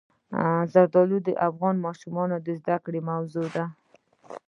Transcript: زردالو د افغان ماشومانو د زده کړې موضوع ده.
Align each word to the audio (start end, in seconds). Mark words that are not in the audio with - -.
زردالو 0.73 1.17
د 1.27 1.29
افغان 1.47 1.75
ماشومانو 1.85 2.35
د 2.45 2.47
زده 2.59 2.77
کړې 2.85 3.01
موضوع 3.09 3.47
ده. 3.55 3.65